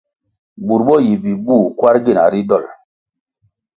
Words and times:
Bur 0.65 0.81
bo 0.87 0.95
yi 1.05 1.13
bibuh 1.23 1.65
kwarʼ 1.79 1.99
gina 2.05 2.23
ri 2.31 2.41
dolʼ. 2.49 2.69